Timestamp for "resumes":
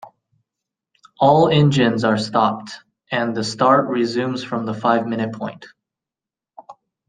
3.87-4.43